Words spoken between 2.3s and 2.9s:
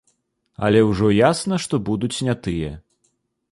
не тыя.